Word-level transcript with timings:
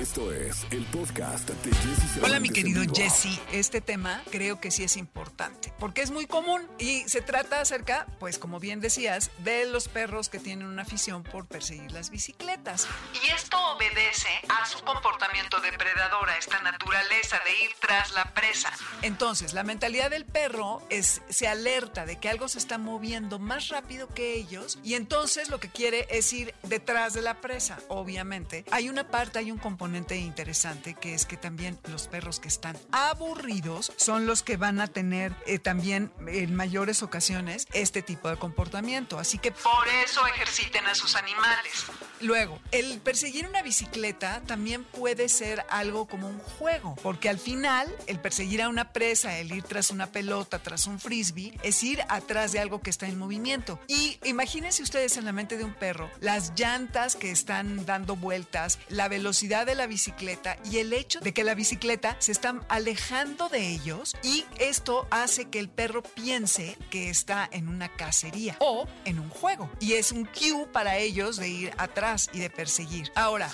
Esto 0.00 0.32
es 0.32 0.66
el 0.70 0.82
podcast 0.86 1.50
de 1.50 1.70
Jesse 1.70 1.98
Cervantes 1.98 2.24
Hola 2.24 2.40
mi 2.40 2.48
querido. 2.48 2.82
Jesse, 2.90 3.38
este 3.52 3.82
tema 3.82 4.22
creo 4.30 4.58
que 4.58 4.70
sí 4.70 4.82
es 4.82 4.96
importante 4.96 5.74
porque 5.78 6.00
es 6.00 6.10
muy 6.10 6.26
común 6.26 6.66
y 6.78 7.06
se 7.06 7.20
trata 7.20 7.60
acerca, 7.60 8.06
pues 8.18 8.38
como 8.38 8.58
bien 8.60 8.80
decías, 8.80 9.30
de 9.44 9.66
los 9.66 9.88
perros 9.88 10.30
que 10.30 10.38
tienen 10.38 10.68
una 10.68 10.82
afición 10.82 11.22
por 11.22 11.46
perseguir 11.46 11.92
las 11.92 12.08
bicicletas. 12.08 12.88
Y 13.22 13.30
esto 13.30 13.58
obedece 13.74 14.30
a 14.48 14.64
su 14.64 14.82
comportamiento 14.84 15.60
depredador, 15.60 16.30
a 16.30 16.38
esta 16.38 16.62
naturaleza 16.62 17.38
de 17.44 17.64
ir 17.66 17.70
tras 17.78 18.14
la 18.14 18.24
presa. 18.32 18.72
Entonces, 19.02 19.52
la 19.52 19.64
mentalidad 19.64 20.08
del 20.08 20.24
perro 20.24 20.82
es 20.88 21.20
se 21.28 21.46
alerta 21.46 22.06
de 22.06 22.18
que 22.18 22.30
algo 22.30 22.48
se 22.48 22.56
está 22.56 22.78
moviendo 22.78 23.38
más 23.38 23.68
rápido 23.68 24.08
que 24.08 24.32
ellos 24.32 24.78
y 24.82 24.94
entonces 24.94 25.50
lo 25.50 25.60
que 25.60 25.68
quiere 25.68 26.06
es 26.08 26.32
ir 26.32 26.54
detrás 26.62 27.12
de 27.12 27.20
la 27.20 27.42
presa, 27.42 27.78
obviamente. 27.88 28.64
Hay 28.70 28.88
una 28.88 29.06
parte, 29.08 29.38
hay 29.38 29.52
un 29.52 29.58
componente 29.58 29.89
interesante 29.96 30.94
que 30.94 31.14
es 31.14 31.26
que 31.26 31.36
también 31.36 31.78
los 31.88 32.08
perros 32.08 32.40
que 32.40 32.48
están 32.48 32.76
aburridos 32.92 33.92
son 33.96 34.26
los 34.26 34.42
que 34.42 34.56
van 34.56 34.80
a 34.80 34.86
tener 34.86 35.34
eh, 35.46 35.58
también 35.58 36.12
en 36.26 36.54
mayores 36.54 37.02
ocasiones 37.02 37.66
este 37.72 38.02
tipo 38.02 38.28
de 38.28 38.36
comportamiento. 38.36 39.18
Así 39.18 39.38
que 39.38 39.52
por 39.52 39.88
eso 40.04 40.26
ejerciten 40.26 40.86
a 40.86 40.94
sus 40.94 41.16
animales. 41.16 41.86
Luego, 42.20 42.60
el 42.70 43.00
perseguir 43.00 43.48
una 43.48 43.62
bicicleta 43.62 44.42
también 44.46 44.84
puede 44.84 45.28
ser 45.28 45.64
algo 45.70 46.06
como 46.06 46.28
un 46.28 46.38
juego, 46.38 46.94
porque 47.02 47.28
al 47.28 47.38
final 47.38 47.94
el 48.06 48.20
perseguir 48.20 48.62
a 48.62 48.68
una 48.68 48.92
presa, 48.92 49.38
el 49.38 49.52
ir 49.52 49.62
tras 49.62 49.90
una 49.90 50.06
pelota, 50.06 50.58
tras 50.58 50.86
un 50.86 51.00
frisbee, 51.00 51.58
es 51.62 51.82
ir 51.82 52.02
atrás 52.08 52.52
de 52.52 52.60
algo 52.60 52.82
que 52.82 52.90
está 52.90 53.06
en 53.06 53.18
movimiento. 53.18 53.80
Y 53.86 54.18
imagínense 54.24 54.82
ustedes 54.82 55.16
en 55.16 55.24
la 55.24 55.32
mente 55.32 55.56
de 55.56 55.64
un 55.64 55.74
perro 55.74 56.10
las 56.20 56.52
llantas 56.56 57.16
que 57.16 57.30
están 57.30 57.86
dando 57.86 58.16
vueltas, 58.16 58.78
la 58.88 59.08
velocidad 59.08 59.66
de 59.66 59.74
la 59.74 59.79
bicicleta 59.86 60.56
y 60.70 60.78
el 60.78 60.92
hecho 60.92 61.20
de 61.20 61.32
que 61.32 61.44
la 61.44 61.54
bicicleta 61.54 62.16
se 62.18 62.32
está 62.32 62.60
alejando 62.68 63.48
de 63.48 63.68
ellos 63.68 64.14
y 64.22 64.44
esto 64.58 65.06
hace 65.10 65.48
que 65.48 65.58
el 65.58 65.68
perro 65.68 66.02
piense 66.02 66.76
que 66.90 67.10
está 67.10 67.48
en 67.52 67.68
una 67.68 67.88
cacería 67.88 68.56
o 68.60 68.86
en 69.04 69.18
un 69.18 69.28
juego. 69.28 69.70
Y 69.80 69.92
es 69.94 70.12
un 70.12 70.24
cue 70.24 70.66
para 70.72 70.96
ellos 70.98 71.36
de 71.36 71.48
ir 71.48 71.72
atrás 71.78 72.28
y 72.32 72.40
de 72.40 72.50
perseguir. 72.50 73.10
Ahora, 73.14 73.50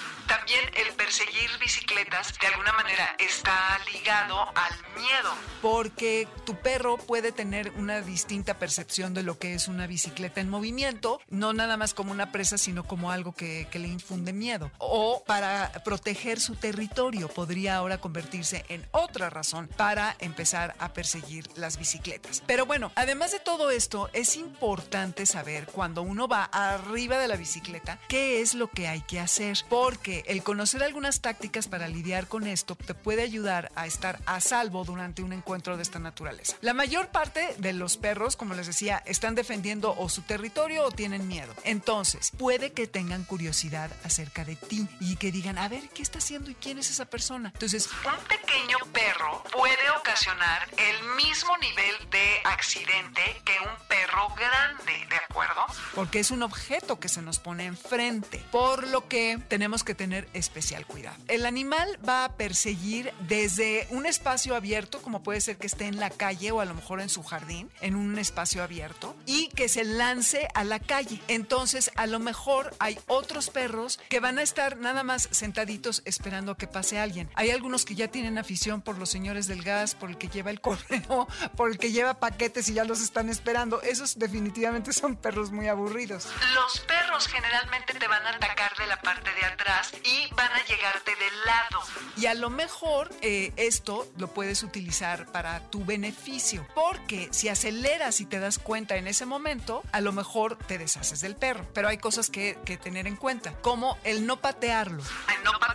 el 0.54 0.94
perseguir 0.94 1.50
bicicletas 1.60 2.38
de 2.40 2.46
alguna 2.46 2.72
manera 2.72 3.16
está 3.18 3.80
ligado 3.92 4.40
al 4.54 4.72
miedo, 4.94 5.34
porque 5.60 6.28
tu 6.44 6.54
perro 6.56 6.96
puede 6.98 7.32
tener 7.32 7.70
una 7.72 8.00
distinta 8.00 8.58
percepción 8.58 9.12
de 9.12 9.24
lo 9.24 9.38
que 9.38 9.54
es 9.54 9.66
una 9.66 9.86
bicicleta 9.86 10.40
en 10.40 10.48
movimiento, 10.48 11.20
no 11.28 11.52
nada 11.52 11.76
más 11.76 11.94
como 11.94 12.12
una 12.12 12.30
presa, 12.30 12.58
sino 12.58 12.84
como 12.84 13.10
algo 13.10 13.32
que, 13.32 13.66
que 13.70 13.78
le 13.78 13.88
infunde 13.88 14.32
miedo. 14.32 14.70
O 14.78 15.24
para 15.26 15.72
proteger 15.84 16.40
su 16.40 16.54
territorio 16.54 17.28
podría 17.28 17.76
ahora 17.76 17.98
convertirse 17.98 18.64
en 18.68 18.86
otra 18.92 19.30
razón 19.30 19.68
para 19.76 20.16
empezar 20.20 20.76
a 20.78 20.92
perseguir 20.92 21.48
las 21.56 21.76
bicicletas. 21.76 22.42
Pero 22.46 22.66
bueno, 22.66 22.92
además 22.94 23.32
de 23.32 23.40
todo 23.40 23.70
esto, 23.70 24.10
es 24.12 24.36
importante 24.36 25.26
saber 25.26 25.66
cuando 25.66 26.02
uno 26.02 26.28
va 26.28 26.44
arriba 26.44 27.18
de 27.18 27.28
la 27.28 27.36
bicicleta 27.36 27.98
qué 28.08 28.40
es 28.40 28.54
lo 28.54 28.68
que 28.68 28.86
hay 28.86 29.00
que 29.02 29.18
hacer, 29.18 29.58
porque 29.68 30.22
el 30.26 30.35
conocer 30.40 30.82
algunas 30.82 31.20
tácticas 31.20 31.68
para 31.68 31.88
lidiar 31.88 32.26
con 32.26 32.46
esto 32.46 32.76
te 32.76 32.94
puede 32.94 33.22
ayudar 33.22 33.70
a 33.74 33.86
estar 33.86 34.18
a 34.26 34.40
salvo 34.40 34.84
durante 34.84 35.22
un 35.22 35.32
encuentro 35.32 35.76
de 35.76 35.82
esta 35.82 35.98
naturaleza. 35.98 36.56
La 36.60 36.74
mayor 36.74 37.08
parte 37.08 37.54
de 37.58 37.72
los 37.72 37.96
perros, 37.96 38.36
como 38.36 38.54
les 38.54 38.66
decía, 38.66 39.02
están 39.06 39.34
defendiendo 39.34 39.94
o 39.98 40.08
su 40.08 40.22
territorio 40.22 40.84
o 40.84 40.90
tienen 40.90 41.28
miedo. 41.28 41.54
Entonces, 41.64 42.32
puede 42.36 42.72
que 42.72 42.86
tengan 42.86 43.24
curiosidad 43.24 43.90
acerca 44.04 44.44
de 44.44 44.56
ti 44.56 44.88
y 45.00 45.16
que 45.16 45.32
digan, 45.32 45.58
a 45.58 45.68
ver, 45.68 45.88
¿qué 45.90 46.02
está 46.02 46.18
haciendo 46.18 46.50
y 46.50 46.54
quién 46.54 46.78
es 46.78 46.90
esa 46.90 47.06
persona? 47.06 47.50
Entonces, 47.54 47.88
un 48.04 48.24
pequeño 48.26 48.78
perro 48.92 49.42
puede 49.52 49.90
ocasionar 49.98 50.68
el 50.76 51.16
mismo 51.16 51.56
nivel 51.58 52.10
de 52.10 52.40
accidente 52.44 53.22
que 53.44 53.52
un 53.60 53.88
perro 53.88 54.28
grande, 54.34 55.06
¿de 55.08 55.16
acuerdo? 55.16 55.64
Porque 55.94 56.20
es 56.20 56.30
un 56.30 56.42
objeto 56.42 57.00
que 57.00 57.08
se 57.08 57.22
nos 57.22 57.38
pone 57.38 57.66
enfrente, 57.66 58.44
por 58.50 58.86
lo 58.86 59.08
que 59.08 59.38
tenemos 59.48 59.84
que 59.84 59.94
tener 59.94 60.25
especial 60.32 60.86
cuidado. 60.86 61.16
El 61.28 61.46
animal 61.46 61.88
va 62.06 62.24
a 62.24 62.32
perseguir 62.36 63.12
desde 63.20 63.86
un 63.90 64.06
espacio 64.06 64.54
abierto, 64.54 65.00
como 65.02 65.22
puede 65.22 65.40
ser 65.40 65.56
que 65.56 65.66
esté 65.66 65.86
en 65.86 66.00
la 66.00 66.10
calle 66.10 66.50
o 66.50 66.60
a 66.60 66.64
lo 66.64 66.74
mejor 66.74 67.00
en 67.00 67.08
su 67.08 67.22
jardín, 67.22 67.70
en 67.80 67.96
un 67.96 68.18
espacio 68.18 68.62
abierto, 68.62 69.16
y 69.26 69.48
que 69.48 69.68
se 69.68 69.84
lance 69.84 70.48
a 70.54 70.64
la 70.64 70.80
calle. 70.80 71.20
Entonces, 71.28 71.90
a 71.96 72.06
lo 72.06 72.18
mejor 72.18 72.74
hay 72.78 72.98
otros 73.06 73.50
perros 73.50 73.98
que 74.08 74.20
van 74.20 74.38
a 74.38 74.42
estar 74.42 74.76
nada 74.78 75.02
más 75.02 75.28
sentaditos 75.30 76.02
esperando 76.04 76.52
a 76.52 76.56
que 76.56 76.66
pase 76.66 76.98
alguien. 76.98 77.28
Hay 77.34 77.50
algunos 77.50 77.84
que 77.84 77.94
ya 77.94 78.08
tienen 78.08 78.38
afición 78.38 78.82
por 78.82 78.98
los 78.98 79.10
señores 79.10 79.46
del 79.46 79.62
gas, 79.62 79.94
por 79.94 80.10
el 80.10 80.18
que 80.18 80.28
lleva 80.28 80.50
el 80.50 80.60
correo, 80.60 81.28
por 81.56 81.70
el 81.70 81.78
que 81.78 81.92
lleva 81.92 82.14
paquetes 82.14 82.68
y 82.68 82.74
ya 82.74 82.84
los 82.84 83.00
están 83.00 83.28
esperando. 83.28 83.82
Esos 83.82 84.18
definitivamente 84.18 84.92
son 84.92 85.16
perros 85.16 85.50
muy 85.50 85.68
aburridos. 85.68 86.28
Los 86.54 86.80
perros 86.80 87.05
generalmente 87.24 87.94
te 87.94 88.06
van 88.06 88.26
a 88.26 88.30
atacar 88.30 88.76
de 88.76 88.86
la 88.86 89.00
parte 89.00 89.30
de 89.32 89.46
atrás 89.46 89.92
y 90.04 90.34
van 90.34 90.52
a 90.52 90.64
llegarte 90.66 91.12
del 91.12 91.44
lado. 91.46 91.82
Y 92.16 92.26
a 92.26 92.34
lo 92.34 92.50
mejor 92.50 93.10
eh, 93.22 93.52
esto 93.56 94.06
lo 94.18 94.28
puedes 94.28 94.62
utilizar 94.62 95.26
para 95.32 95.60
tu 95.70 95.84
beneficio, 95.84 96.66
porque 96.74 97.28
si 97.30 97.48
aceleras 97.48 98.20
y 98.20 98.26
te 98.26 98.38
das 98.38 98.58
cuenta 98.58 98.96
en 98.96 99.06
ese 99.06 99.26
momento, 99.26 99.82
a 99.92 100.00
lo 100.00 100.12
mejor 100.12 100.56
te 100.56 100.78
deshaces 100.78 101.20
del 101.20 101.36
perro. 101.36 101.66
Pero 101.72 101.88
hay 101.88 101.98
cosas 101.98 102.28
que, 102.28 102.58
que 102.64 102.76
tener 102.76 103.06
en 103.06 103.16
cuenta, 103.16 103.54
como 103.62 103.98
el 104.04 104.26
no 104.26 104.40
patearlo. 104.40 105.02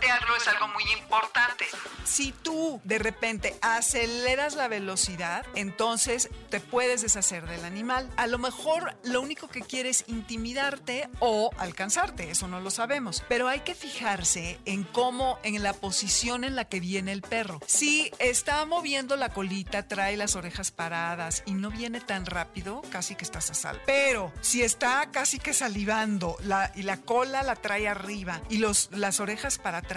No 0.02 0.08
patearlo 0.08 0.36
es 0.36 0.48
algo 0.48 0.68
muy 0.68 0.84
importante. 0.92 1.66
Si 2.04 2.32
tú 2.32 2.80
de 2.84 2.98
repente 2.98 3.56
aceleras 3.62 4.54
la 4.54 4.68
velocidad, 4.68 5.46
entonces 5.54 6.28
te 6.50 6.60
puedes 6.60 7.02
deshacer 7.02 7.46
del 7.46 7.64
animal. 7.64 8.10
A 8.16 8.26
lo 8.26 8.38
mejor 8.38 8.96
lo 9.04 9.20
único 9.20 9.48
que 9.48 9.62
quieres 9.62 10.04
intimidarte 10.08 11.08
o 11.20 11.50
alcanzarte, 11.58 12.30
eso 12.30 12.48
no 12.48 12.60
lo 12.60 12.70
sabemos. 12.70 13.24
Pero 13.28 13.48
hay 13.48 13.60
que 13.60 13.74
fijarse 13.74 14.58
en 14.64 14.84
cómo, 14.84 15.38
en 15.42 15.62
la 15.62 15.72
posición 15.72 16.44
en 16.44 16.56
la 16.56 16.64
que 16.64 16.80
viene 16.80 17.12
el 17.12 17.22
perro. 17.22 17.60
Si 17.66 18.10
está 18.18 18.64
moviendo 18.66 19.16
la 19.16 19.30
colita, 19.30 19.86
trae 19.86 20.16
las 20.16 20.34
orejas 20.34 20.70
paradas 20.70 21.42
y 21.46 21.54
no 21.54 21.70
viene 21.70 22.00
tan 22.00 22.26
rápido, 22.26 22.82
casi 22.90 23.14
que 23.14 23.24
estás 23.24 23.50
a 23.50 23.54
salvo. 23.54 23.82
Pero 23.86 24.32
si 24.40 24.62
está 24.62 25.08
casi 25.12 25.38
que 25.38 25.54
salivando 25.54 26.36
y 26.74 26.82
la 26.82 26.96
cola 26.98 27.42
la 27.42 27.56
trae 27.56 27.88
arriba 27.88 28.40
y 28.50 28.58
los, 28.58 28.90
las 28.92 29.20
orejas 29.20 29.58
para 29.58 29.78
atrás, 29.78 29.91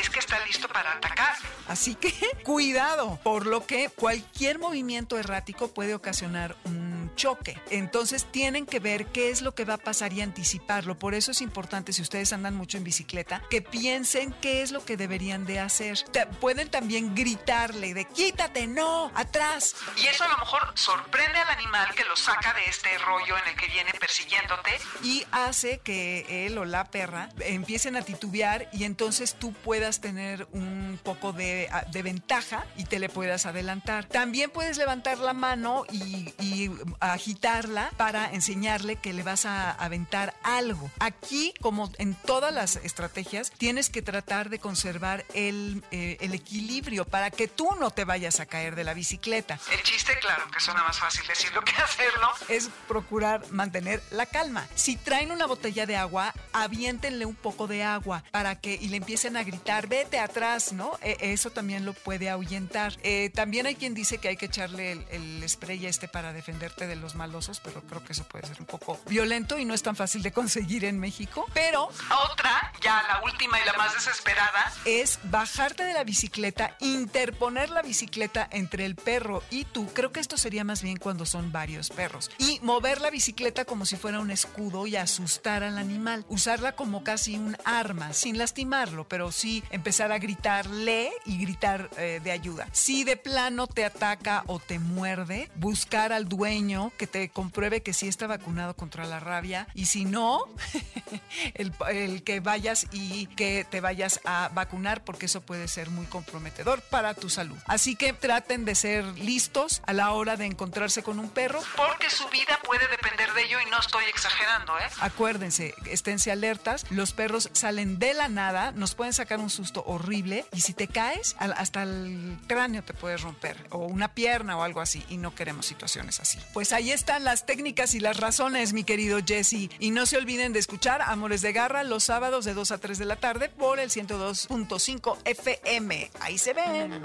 es 0.00 0.08
que 0.10 0.20
está 0.20 0.38
listo 0.46 0.68
para 0.68 0.92
atacar. 0.92 1.34
Así 1.70 1.94
que 1.94 2.12
cuidado, 2.44 3.20
por 3.22 3.46
lo 3.46 3.64
que 3.64 3.88
cualquier 3.90 4.58
movimiento 4.58 5.16
errático 5.18 5.68
puede 5.68 5.94
ocasionar 5.94 6.56
un 6.64 7.12
choque. 7.14 7.56
Entonces 7.70 8.24
tienen 8.30 8.66
que 8.66 8.80
ver 8.80 9.06
qué 9.06 9.30
es 9.30 9.40
lo 9.42 9.54
que 9.54 9.64
va 9.64 9.74
a 9.74 9.78
pasar 9.78 10.12
y 10.12 10.20
anticiparlo. 10.20 10.98
Por 10.98 11.14
eso 11.14 11.30
es 11.30 11.40
importante, 11.40 11.92
si 11.92 12.02
ustedes 12.02 12.32
andan 12.32 12.54
mucho 12.56 12.76
en 12.76 12.84
bicicleta, 12.84 13.42
que 13.50 13.62
piensen 13.62 14.32
qué 14.40 14.62
es 14.62 14.72
lo 14.72 14.84
que 14.84 14.96
deberían 14.96 15.46
de 15.46 15.60
hacer. 15.60 15.98
Te- 16.12 16.26
pueden 16.26 16.68
también 16.70 17.14
gritarle 17.14 17.94
de 17.94 18.04
quítate, 18.04 18.66
no, 18.66 19.10
atrás. 19.14 19.76
Y 19.96 20.06
eso 20.06 20.24
a 20.24 20.28
lo 20.28 20.38
mejor 20.38 20.72
sorprende 20.74 21.38
al 21.38 21.48
animal 21.50 21.94
que 21.94 22.04
lo 22.04 22.16
saca 22.16 22.52
de 22.54 22.64
este 22.66 22.96
rollo 22.98 23.36
en 23.38 23.48
el 23.48 23.56
que 23.56 23.66
viene 23.68 23.92
persiguiéndote 23.94 24.70
y 25.04 25.24
hace 25.30 25.78
que 25.78 26.46
él 26.46 26.58
o 26.58 26.64
la 26.64 26.84
perra 26.90 27.28
empiecen 27.40 27.96
a 27.96 28.02
titubear 28.02 28.68
y 28.72 28.84
entonces 28.84 29.34
tú 29.34 29.52
puedas 29.52 30.00
tener 30.00 30.46
un 30.52 30.98
poco 31.02 31.32
de, 31.32 31.59
de 31.90 32.02
ventaja 32.02 32.66
y 32.76 32.84
te 32.84 32.98
le 32.98 33.08
puedas 33.08 33.46
adelantar. 33.46 34.06
También 34.06 34.50
puedes 34.50 34.78
levantar 34.78 35.18
la 35.18 35.32
mano 35.32 35.84
y, 35.90 36.34
y 36.38 36.70
agitarla 37.00 37.90
para 37.96 38.30
enseñarle 38.32 38.96
que 38.96 39.12
le 39.12 39.22
vas 39.22 39.46
a 39.46 39.70
aventar 39.72 40.34
algo. 40.42 40.90
Aquí, 40.98 41.54
como 41.60 41.90
en 41.98 42.14
todas 42.14 42.52
las 42.52 42.76
estrategias, 42.76 43.50
tienes 43.56 43.90
que 43.90 44.02
tratar 44.02 44.50
de 44.50 44.58
conservar 44.58 45.24
el, 45.34 45.82
eh, 45.90 46.16
el 46.20 46.34
equilibrio 46.34 47.04
para 47.04 47.30
que 47.30 47.48
tú 47.48 47.68
no 47.78 47.90
te 47.90 48.04
vayas 48.04 48.40
a 48.40 48.46
caer 48.46 48.74
de 48.74 48.84
la 48.84 48.94
bicicleta. 48.94 49.58
El 49.72 49.82
chiste, 49.82 50.18
claro, 50.18 50.50
que 50.50 50.60
suena 50.60 50.82
más 50.82 50.98
fácil 50.98 51.26
decirlo 51.26 51.62
que 51.62 51.72
hacerlo, 51.82 52.28
es 52.48 52.70
procurar 52.88 53.50
mantener 53.50 54.02
la 54.10 54.26
calma. 54.26 54.66
Si 54.74 54.96
traen 54.96 55.32
una 55.32 55.46
botella 55.46 55.86
de 55.86 55.96
agua, 55.96 56.34
aviéntenle 56.52 57.26
un 57.26 57.34
poco 57.34 57.66
de 57.66 57.82
agua 57.82 58.24
para 58.30 58.60
que 58.60 58.74
y 58.74 58.88
le 58.88 58.96
empiecen 58.96 59.36
a 59.36 59.44
gritar, 59.44 59.88
vete 59.88 60.18
atrás, 60.18 60.72
¿no? 60.72 60.98
Eh, 61.02 61.16
también 61.50 61.84
lo 61.84 61.92
puede 61.92 62.30
ahuyentar. 62.30 62.96
Eh, 63.02 63.30
también 63.34 63.66
hay 63.66 63.74
quien 63.74 63.94
dice 63.94 64.18
que 64.18 64.28
hay 64.28 64.36
que 64.36 64.46
echarle 64.46 64.92
el, 64.92 65.06
el 65.10 65.48
spray 65.48 65.86
este 65.86 66.08
para 66.08 66.32
defenderte 66.32 66.86
de 66.86 66.96
los 66.96 67.14
malosos, 67.14 67.60
pero 67.60 67.82
creo 67.82 68.04
que 68.04 68.12
eso 68.12 68.24
puede 68.24 68.46
ser 68.46 68.60
un 68.60 68.66
poco 68.66 69.00
violento 69.06 69.58
y 69.58 69.64
no 69.64 69.74
es 69.74 69.82
tan 69.82 69.96
fácil 69.96 70.22
de 70.22 70.32
conseguir 70.32 70.84
en 70.84 70.98
México. 70.98 71.46
Pero 71.54 71.84
otra, 71.84 72.72
ya 72.82 73.02
la 73.02 73.22
última 73.24 73.60
y 73.60 73.64
la 73.64 73.72
más 73.74 73.94
desesperada, 73.94 74.72
es 74.84 75.18
bajarte 75.24 75.84
de 75.84 75.94
la 75.94 76.04
bicicleta, 76.04 76.76
interponer 76.80 77.70
la 77.70 77.82
bicicleta 77.82 78.48
entre 78.50 78.86
el 78.86 78.96
perro 78.96 79.42
y 79.50 79.64
tú. 79.64 79.88
Creo 79.92 80.12
que 80.12 80.20
esto 80.20 80.36
sería 80.36 80.64
más 80.64 80.82
bien 80.82 80.96
cuando 80.96 81.26
son 81.26 81.52
varios 81.52 81.90
perros. 81.90 82.30
Y 82.38 82.60
mover 82.62 83.00
la 83.00 83.10
bicicleta 83.10 83.64
como 83.64 83.86
si 83.86 83.96
fuera 83.96 84.20
un 84.20 84.30
escudo 84.30 84.86
y 84.86 84.96
asustar 84.96 85.62
al 85.62 85.78
animal. 85.78 86.24
Usarla 86.28 86.72
como 86.72 87.04
casi 87.04 87.36
un 87.36 87.56
arma, 87.64 88.12
sin 88.12 88.38
lastimarlo, 88.38 89.08
pero 89.08 89.32
sí 89.32 89.62
empezar 89.70 90.12
a 90.12 90.18
gritarle 90.18 91.10
y 91.24 91.39
gritar 91.40 91.90
eh, 91.96 92.20
de 92.22 92.30
ayuda. 92.30 92.68
Si 92.72 93.04
de 93.04 93.16
plano 93.16 93.66
te 93.66 93.84
ataca 93.84 94.44
o 94.46 94.58
te 94.58 94.78
muerde, 94.78 95.50
buscar 95.56 96.12
al 96.12 96.28
dueño 96.28 96.92
que 96.98 97.06
te 97.06 97.28
compruebe 97.28 97.82
que 97.82 97.92
sí 97.92 98.08
está 98.08 98.26
vacunado 98.26 98.74
contra 98.74 99.06
la 99.06 99.20
rabia 99.20 99.66
y 99.74 99.86
si 99.86 100.04
no, 100.04 100.48
el, 101.54 101.72
el 101.90 102.22
que 102.22 102.40
vayas 102.40 102.86
y 102.92 103.26
que 103.26 103.66
te 103.68 103.80
vayas 103.80 104.20
a 104.24 104.50
vacunar 104.54 105.04
porque 105.04 105.26
eso 105.26 105.40
puede 105.40 105.68
ser 105.68 105.90
muy 105.90 106.06
comprometedor 106.06 106.82
para 106.82 107.14
tu 107.14 107.28
salud. 107.28 107.58
Así 107.66 107.96
que 107.96 108.12
traten 108.12 108.64
de 108.64 108.74
ser 108.74 109.04
listos 109.18 109.82
a 109.86 109.92
la 109.92 110.12
hora 110.12 110.36
de 110.36 110.46
encontrarse 110.46 111.02
con 111.02 111.18
un 111.18 111.30
perro 111.30 111.60
porque 111.76 112.10
su 112.10 112.28
vida 112.28 112.58
puede 112.64 112.86
depender 112.88 113.32
de 113.32 113.44
ello 113.44 113.58
y 113.66 113.70
no 113.70 113.78
estoy 113.78 114.04
exagerando, 114.04 114.78
¿eh? 114.78 114.88
Acuérdense, 115.00 115.74
esténse 115.86 116.30
alertas, 116.30 116.86
los 116.90 117.12
perros 117.12 117.50
salen 117.52 117.98
de 117.98 118.14
la 118.14 118.28
nada, 118.28 118.72
nos 118.72 118.94
pueden 118.94 119.12
sacar 119.12 119.38
un 119.38 119.50
susto 119.50 119.82
horrible 119.86 120.44
y 120.52 120.60
si 120.60 120.74
te 120.74 120.88
caes, 120.88 121.36
hasta 121.38 121.82
el 121.82 122.38
cráneo 122.46 122.82
te 122.82 122.94
puedes 122.94 123.22
romper 123.22 123.66
o 123.70 123.78
una 123.78 124.14
pierna 124.14 124.56
o 124.56 124.62
algo 124.62 124.80
así 124.80 125.04
y 125.08 125.16
no 125.16 125.34
queremos 125.34 125.66
situaciones 125.66 126.20
así. 126.20 126.38
Pues 126.52 126.72
ahí 126.72 126.90
están 126.90 127.24
las 127.24 127.46
técnicas 127.46 127.94
y 127.94 128.00
las 128.00 128.16
razones, 128.16 128.72
mi 128.72 128.84
querido 128.84 129.20
Jesse. 129.24 129.70
Y 129.78 129.90
no 129.90 130.06
se 130.06 130.16
olviden 130.16 130.52
de 130.52 130.58
escuchar 131.00 131.12
Amores 131.12 131.42
de 131.42 131.52
Garra 131.52 131.84
los 131.84 132.04
sábados 132.04 132.44
de 132.44 132.54
2 132.54 132.72
a 132.72 132.78
3 132.78 132.98
de 132.98 133.04
la 133.04 133.16
tarde 133.16 133.48
por 133.48 133.78
el 133.78 133.90
102.5 133.90 135.18
FM. 135.24 136.10
Ahí 136.20 136.38
se 136.38 136.52
ven. 136.52 137.02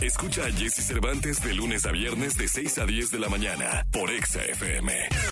Escucha 0.00 0.44
a 0.46 0.52
Jesse 0.52 0.86
Cervantes 0.86 1.42
de 1.42 1.54
lunes 1.54 1.84
a 1.86 1.92
viernes 1.92 2.36
de 2.36 2.48
6 2.48 2.78
a 2.78 2.86
10 2.86 3.10
de 3.10 3.18
la 3.18 3.28
mañana 3.28 3.86
por 3.92 4.10
Exa 4.10 4.42
FM. 4.42 5.30